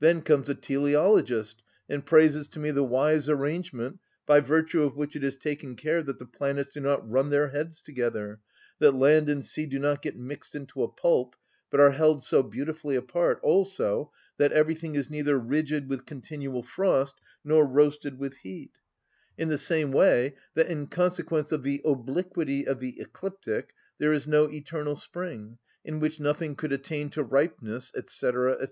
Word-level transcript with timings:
Then 0.00 0.22
comes 0.22 0.50
a 0.50 0.56
teleologist, 0.56 1.62
and 1.88 2.04
praises 2.04 2.48
to 2.48 2.58
me 2.58 2.72
the 2.72 2.82
wise 2.82 3.28
arrangement 3.30 4.00
by 4.26 4.40
virtue 4.40 4.82
of 4.82 4.96
which 4.96 5.14
it 5.14 5.22
is 5.22 5.36
taken 5.36 5.76
care 5.76 6.02
that 6.02 6.18
the 6.18 6.26
planets 6.26 6.74
do 6.74 6.80
not 6.80 7.08
run 7.08 7.30
their 7.30 7.50
heads 7.50 7.80
together, 7.80 8.40
that 8.80 8.96
land 8.96 9.28
and 9.28 9.44
sea 9.44 9.66
do 9.66 9.78
not 9.78 10.02
get 10.02 10.16
mixed 10.16 10.56
into 10.56 10.82
a 10.82 10.88
pulp, 10.88 11.36
but 11.70 11.78
are 11.78 11.92
held 11.92 12.24
so 12.24 12.42
beautifully 12.42 12.96
apart, 12.96 13.38
also 13.44 14.10
that 14.38 14.50
everything 14.50 14.96
is 14.96 15.08
neither 15.08 15.38
rigid 15.38 15.88
with 15.88 16.04
continual 16.04 16.64
frost 16.64 17.20
nor 17.44 17.64
roasted 17.64 18.18
with 18.18 18.38
heat; 18.38 18.72
in 19.38 19.46
the 19.50 19.56
same 19.56 19.92
way, 19.92 20.34
that 20.54 20.66
in 20.66 20.88
consequence 20.88 21.52
of 21.52 21.62
the 21.62 21.80
obliquity 21.84 22.66
of 22.66 22.80
the 22.80 23.00
ecliptic 23.00 23.70
there 23.98 24.12
is 24.12 24.26
no 24.26 24.50
eternal 24.50 24.96
spring, 24.96 25.58
in 25.84 26.00
which 26.00 26.18
nothing 26.18 26.56
could 26.56 26.72
attain 26.72 27.08
to 27.08 27.22
ripeness, 27.22 27.92
&c. 28.08 28.32
&c. 28.32 28.66